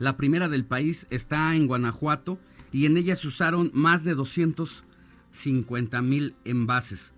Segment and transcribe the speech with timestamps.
[0.00, 2.38] La primera del país está en Guanajuato
[2.72, 7.12] y en ella se usaron más de 250 mil envases.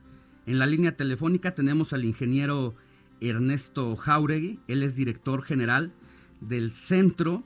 [0.47, 2.75] En la línea telefónica tenemos al ingeniero
[3.21, 5.93] Ernesto Jauregui, él es director general
[6.41, 7.45] del Centro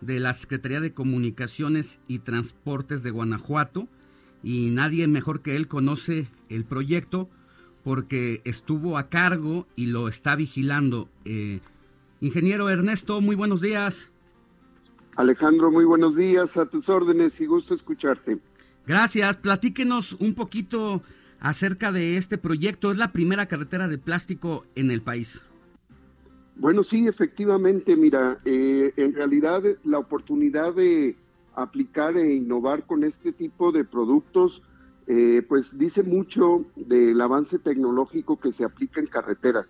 [0.00, 3.86] de la Secretaría de Comunicaciones y Transportes de Guanajuato
[4.42, 7.28] y nadie mejor que él conoce el proyecto
[7.84, 11.10] porque estuvo a cargo y lo está vigilando.
[11.26, 11.60] Eh,
[12.22, 14.10] ingeniero Ernesto, muy buenos días.
[15.20, 18.38] Alejandro, muy buenos días, a tus órdenes y gusto escucharte.
[18.86, 21.02] Gracias, platíquenos un poquito
[21.40, 22.90] acerca de este proyecto.
[22.90, 25.42] Es la primera carretera de plástico en el país.
[26.56, 31.16] Bueno, sí, efectivamente, mira, eh, en realidad la oportunidad de
[31.54, 34.62] aplicar e innovar con este tipo de productos,
[35.06, 39.66] eh, pues dice mucho del avance tecnológico que se aplica en carreteras.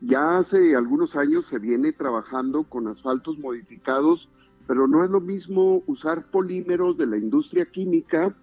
[0.00, 4.26] Ya hace algunos años se viene trabajando con asfaltos modificados
[4.70, 8.36] pero no es lo mismo usar polímeros de la industria química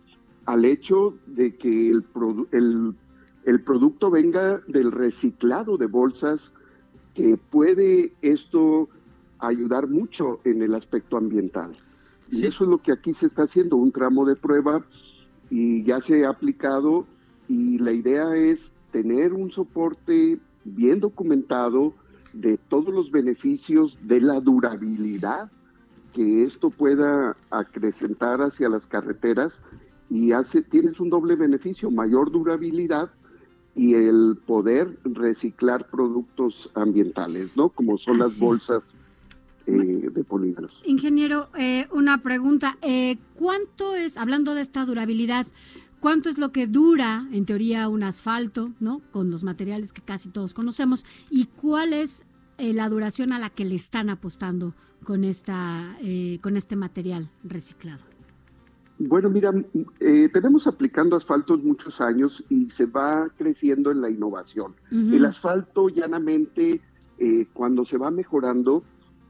[0.46, 2.04] al hecho de que el,
[3.46, 6.52] el, producto venga del reciclado de bolsas,
[7.14, 8.90] que puede esto
[9.40, 11.78] ayudar mucho en el aspecto ambiental.
[12.30, 14.84] Y eso es lo que aquí se está haciendo, un tramo de prueba
[15.50, 17.06] y ya se ha aplicado
[17.48, 21.94] y la idea es tener un soporte bien documentado
[22.34, 25.50] de todos los beneficios de la durabilidad
[26.18, 29.54] que esto pueda acrecentar hacia las carreteras
[30.10, 33.12] y hace, tienes un doble beneficio, mayor durabilidad
[33.76, 37.70] y el poder reciclar productos ambientales, ¿no?
[37.70, 38.82] Como son las bolsas
[39.68, 40.72] eh, de polímeros.
[40.86, 42.80] Ingeniero, eh, una pregunta.
[42.82, 45.46] Eh, ¿Cuánto es, hablando de esta durabilidad,
[46.00, 49.04] cuánto es lo que dura, en teoría, un asfalto, ¿no?
[49.12, 52.26] Con los materiales que casi todos conocemos, y cuál es
[52.58, 54.74] eh, la duración a la que le están apostando
[55.04, 58.04] con, esta, eh, con este material reciclado?
[59.00, 59.54] Bueno, mira,
[60.00, 64.74] eh, tenemos aplicando asfaltos muchos años y se va creciendo en la innovación.
[64.92, 66.82] El asfalto llanamente,
[67.54, 68.84] cuando se va mejorando,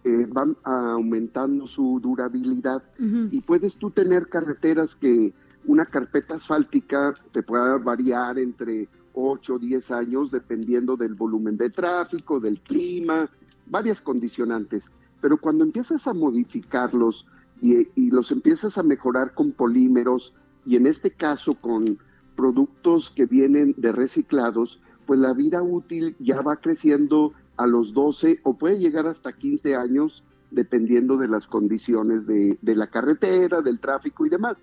[0.06, 5.34] va aumentando su durabilidad y puedes tú tener carreteras que
[5.66, 11.72] una carpeta asfáltica te pueda variar entre 8 o 10 años, dependiendo del volumen de
[11.72, 13.28] tráfico, del clima,
[13.66, 14.84] varias condicionantes.
[15.22, 17.26] Pero cuando empiezas a modificarlos
[17.60, 20.34] y, los empiezas a mejorar con polímeros,
[20.66, 21.98] y en este caso con
[22.36, 28.42] productos que vienen de reciclados, pues la vida útil ya va creciendo a los 12
[28.44, 33.80] o puede llegar hasta 15 años, dependiendo de las condiciones de, de la carretera, del
[33.80, 34.58] tráfico y demás.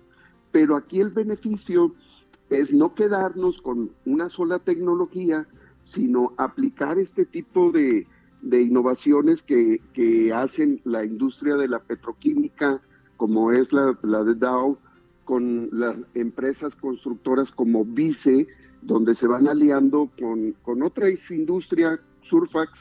[0.51, 1.93] Pero aquí el beneficio
[2.49, 5.47] es no quedarnos con una sola tecnología,
[5.85, 8.07] sino aplicar este tipo de,
[8.41, 9.81] innovaciones que,
[10.33, 12.81] hacen la industria de la petroquímica,
[13.17, 14.77] como es la, de Dow,
[15.23, 18.47] con las empresas constructoras como Vice,
[18.81, 22.71] donde se van aliando con, con otras industrias, Surfax,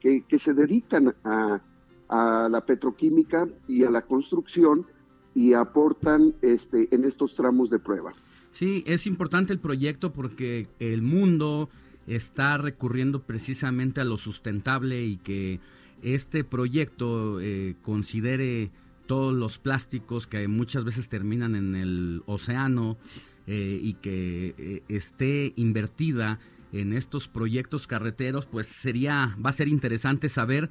[0.00, 1.60] que, que, se dedican a,
[2.08, 4.86] a la petroquímica y a la construcción
[5.34, 8.12] y aportan este, en estos tramos de prueba.
[8.52, 11.70] Sí, es importante el proyecto porque el mundo
[12.06, 15.60] está recurriendo precisamente a lo sustentable y que
[16.02, 18.70] este proyecto eh, considere
[19.06, 22.98] todos los plásticos que muchas veces terminan en el océano
[23.46, 26.38] eh, y que eh, esté invertida
[26.72, 30.68] en estos proyectos carreteros, pues sería, va a ser interesante saber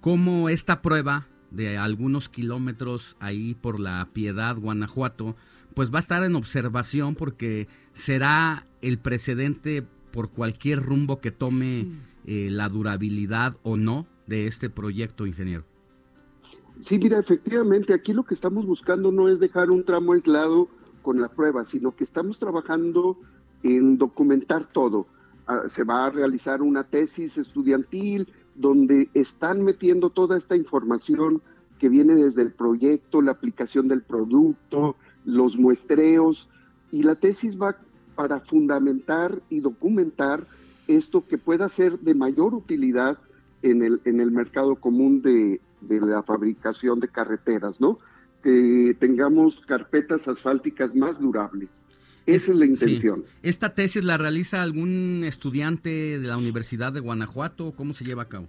[0.00, 5.34] cómo esta prueba de algunos kilómetros ahí por la Piedad, Guanajuato,
[5.74, 11.86] pues va a estar en observación porque será el precedente por cualquier rumbo que tome
[12.26, 15.64] eh, la durabilidad o no de este proyecto, ingeniero.
[16.82, 20.68] Sí, mira, efectivamente, aquí lo que estamos buscando no es dejar un tramo aislado
[21.02, 23.18] con la prueba, sino que estamos trabajando
[23.62, 25.06] en documentar todo.
[25.46, 31.42] Ah, se va a realizar una tesis estudiantil donde están metiendo toda esta información
[31.78, 36.48] que viene desde el proyecto, la aplicación del producto, los muestreos
[36.92, 37.76] y la tesis va
[38.14, 40.46] para fundamentar y documentar
[40.88, 43.18] esto que pueda ser de mayor utilidad
[43.62, 47.98] en el, en el mercado común de, de la fabricación de carreteras, ¿no?
[48.42, 51.68] Que tengamos carpetas asfálticas más durables.
[52.26, 53.24] Esa es la intención.
[53.42, 57.72] ¿Esta tesis la realiza algún estudiante de la Universidad de Guanajuato?
[57.72, 58.48] ¿Cómo se lleva a cabo?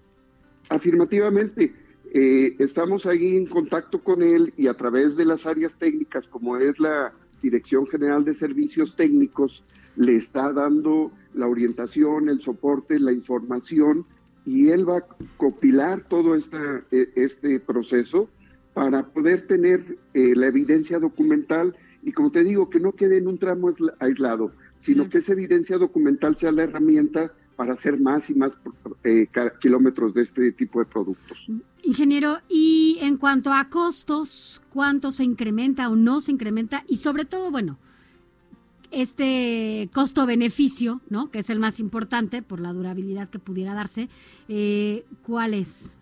[0.70, 1.74] Afirmativamente.
[2.14, 6.58] Eh, estamos ahí en contacto con él y a través de las áreas técnicas, como
[6.58, 9.64] es la Dirección General de Servicios Técnicos,
[9.96, 14.06] le está dando la orientación, el soporte, la información
[14.46, 15.06] y él va a
[15.38, 18.30] copilar todo esta, e, este proceso
[18.74, 21.78] para poder tener eh, la evidencia documental.
[22.04, 25.78] Y como te digo, que no quede en un tramo aislado, sino que esa evidencia
[25.78, 28.54] documental sea la herramienta para hacer más y más
[29.04, 29.28] eh,
[29.62, 31.38] kilómetros de este tipo de productos.
[31.84, 36.84] Ingeniero, y en cuanto a costos, ¿cuánto se incrementa o no se incrementa?
[36.88, 37.78] Y sobre todo, bueno,
[38.92, 41.32] este costo-beneficio, ¿no?
[41.32, 44.10] Que es el más importante por la durabilidad que pudiera darse,
[44.48, 45.96] eh, ¿cuál es?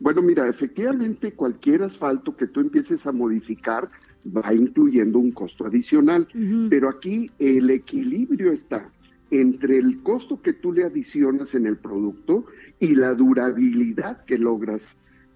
[0.00, 3.90] Bueno, mira, efectivamente cualquier asfalto que tú empieces a modificar
[4.24, 6.28] va incluyendo un costo adicional,
[6.70, 8.90] pero aquí el equilibrio está
[9.30, 12.46] entre el costo que tú le adicionas en el producto
[12.80, 14.82] y la durabilidad que logras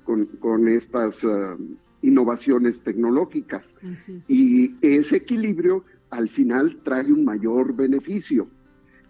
[0.04, 1.56] con, estas ah,
[2.02, 3.66] innovaciones tecnológicas.
[4.28, 8.48] Y ese equilibrio al final trae un mayor beneficio.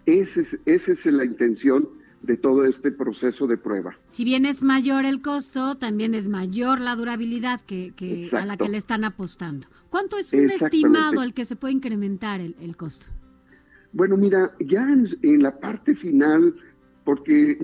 [0.05, 1.87] Ese es, esa es la intención
[2.21, 3.97] de todo este proceso de prueba.
[4.09, 7.93] Si bien es mayor el costo, también es mayor la durabilidad que,
[8.31, 9.67] a la que le están apostando.
[9.89, 13.07] ¿Cuánto es un estimado al que se puede incrementar el costo?
[13.93, 16.55] Bueno, mira, ya en, la parte final,
[17.05, 17.57] porque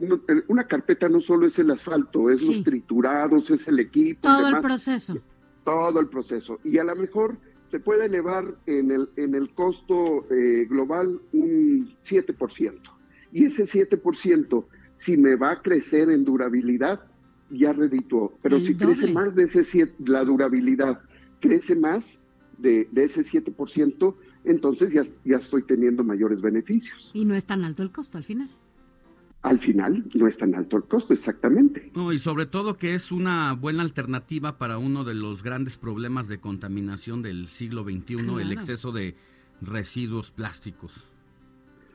[0.48, 4.22] una carpeta no solo es el asfalto, es los triturados, es el equipo.
[4.22, 5.18] Todo el proceso.
[5.66, 6.60] Todo el proceso.
[6.64, 7.36] Y a lo mejor
[7.72, 12.80] se puede elevar en el, en el costo eh, global un 7%.
[13.32, 14.66] Y ese 7%,
[14.98, 17.02] si me va a crecer en durabilidad,
[17.50, 18.38] ya redituó.
[18.44, 21.02] Pero si crece más de ese 7, la durabilidad
[21.40, 22.06] crece más
[22.60, 27.12] de, de ese 7%, entonces ya, ya estoy teniendo mayores beneficios.
[27.14, 28.50] Y no es tan alto el costo al final.
[29.42, 31.92] Al final no es tan alto el costo, exactamente.
[31.96, 36.28] No, y sobre todo que es una buena alternativa para uno de los grandes problemas
[36.28, 39.16] de contaminación del siglo XXI, el exceso de
[39.62, 41.10] residuos plásticos.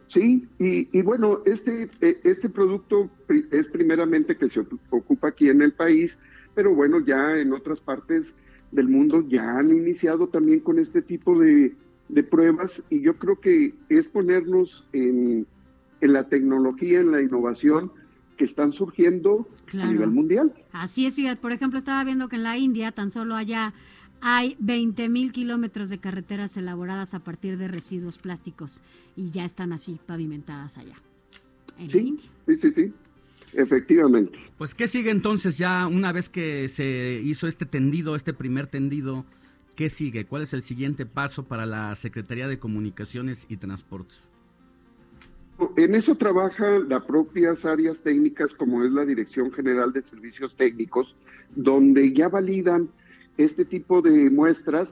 [0.08, 3.10] Sí, y, bueno, este, e, este producto
[3.50, 6.18] es primeramente que se ocupa aquí en el país,
[6.54, 8.32] pero bueno, ya en otras partes
[8.70, 11.74] del mundo ya han iniciado también con este tipo de,
[12.08, 15.46] de pruebas y yo creo que es ponernos en,
[16.00, 17.90] la tecnología, en la innovación
[18.36, 20.52] que están surgiendo a nivel mundial.
[20.72, 23.72] Así es, fíjate, por ejemplo, estaba viendo que en la India tan solo allá
[24.20, 28.82] hay 20 mil kilómetros de carreteras elaboradas a partir de residuos plásticos
[29.16, 30.96] y ya están así pavimentadas allá.
[31.78, 32.16] En sí,
[32.46, 32.92] sí, sí, sí.
[33.54, 34.38] Efectivamente.
[34.58, 39.24] Pues, ¿qué sigue entonces ya una vez que se hizo este tendido, este primer tendido?
[39.76, 40.24] ¿Qué sigue?
[40.24, 44.24] ¿Cuál es el siguiente paso para la Secretaría de Comunicaciones y Transportes?
[45.76, 51.16] En eso trabaja las propias áreas técnicas como es la Dirección General de Servicios Técnicos,
[51.56, 52.88] donde ya validan
[53.36, 54.88] este tipo de muestras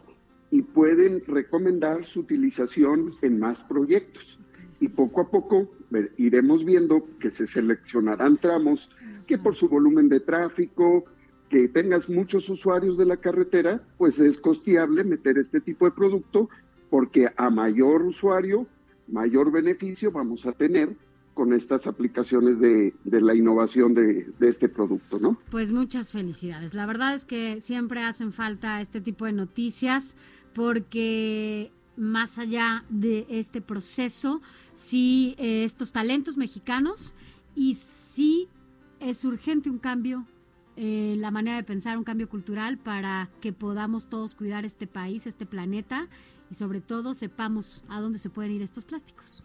[0.51, 4.39] y pueden recomendar su utilización en más proyectos.
[4.81, 5.71] Y poco a poco
[6.17, 8.91] iremos viendo que se seleccionarán tramos
[9.29, 11.05] que por su volumen de tráfico,
[11.53, 16.49] que tengas muchos usuarios de la carretera, pues es costeable meter este tipo de producto
[16.89, 18.67] porque a mayor usuario,
[19.07, 20.97] mayor beneficio vamos a tener
[21.35, 25.39] con estas aplicaciones de, la innovación de, de, este producto, ¿no?
[25.51, 26.73] Pues muchas felicidades.
[26.73, 30.17] La verdad es que siempre hacen falta este tipo de noticias
[30.55, 34.41] porque más allá de este proceso,
[34.73, 37.15] sí, eh, estos talentos mexicanos
[37.55, 38.49] y sí
[39.01, 40.27] es urgente un cambio
[40.85, 45.29] eh, la manera de pensar, un cambio cultural para que podamos todos cuidar este país,
[45.29, 46.09] este planeta
[46.51, 49.45] y sobre todo sepamos a dónde se pueden ir estos plásticos.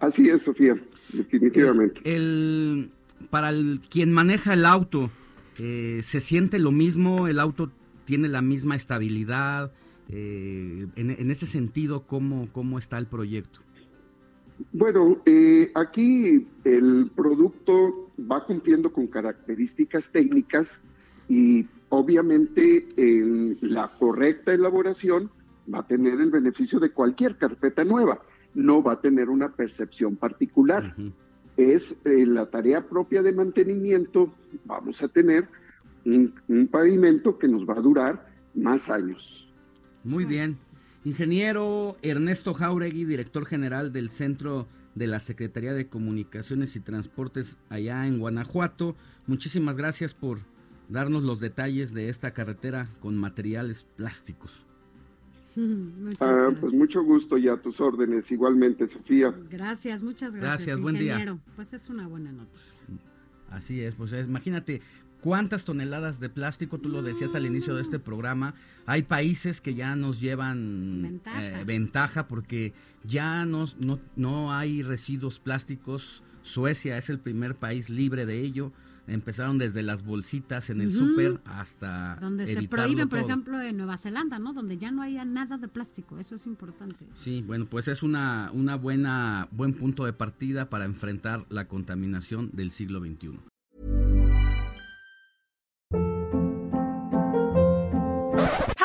[0.00, 2.00] Así es, Sofía, definitivamente.
[2.04, 2.90] Eh, el,
[3.28, 5.10] para el, quien maneja el auto,
[5.58, 7.28] eh, ¿se siente lo mismo?
[7.28, 7.70] ¿El auto
[8.06, 9.70] tiene la misma estabilidad?
[10.08, 13.60] en, en, ese sentido, ¿cómo, ¿cómo está el proyecto?
[14.72, 20.68] Bueno, eh, aquí el producto va cumpliendo con características técnicas
[21.28, 25.30] y obviamente en la correcta elaboración
[25.72, 28.20] va a tener el beneficio de cualquier carpeta nueva,
[28.54, 30.94] no va a tener una percepción particular.
[31.56, 34.32] Es eh, la tarea propia de mantenimiento,
[34.64, 35.48] vamos a tener
[36.04, 39.48] un, un, pavimento que nos va a durar más años.
[40.02, 40.54] Muy bien.
[41.04, 48.06] Ingeniero Ernesto Jauregui, director general del Centro de la Secretaría de Comunicaciones y Transportes allá
[48.06, 48.94] en Guanajuato.
[49.26, 50.38] Muchísimas gracias por
[50.88, 54.64] darnos los detalles de esta carretera con materiales plásticos.
[56.20, 59.34] Ah, pues mucho gusto y a tus órdenes, igualmente, Sofía.
[59.50, 60.66] Gracias, muchas gracias.
[60.66, 61.38] Gracias, buen día.
[61.56, 62.80] Pues es una buena noticia.
[63.50, 64.80] Así es, pues imagínate
[65.22, 68.54] cuántas toneladas de plástico, tú lo decías al inicio de este programa,
[68.86, 71.22] hay países que ya nos llevan
[71.64, 72.74] ventaja, eh, porque
[73.04, 73.66] ya no,
[74.16, 76.22] no hay residuos plásticos.
[76.42, 78.72] Suecia es el primer país libre de ello.
[79.06, 83.98] Empezaron desde las bolsitas en el súper hasta donde se prohíben por ejemplo en Nueva
[83.98, 86.18] Zelanda no donde ya no haya nada de plástico.
[86.18, 87.08] Eso es importante.
[87.14, 92.50] Sí bueno pues es una una buena buen punto de partida para enfrentar la contaminación
[92.52, 93.51] del siglo XXI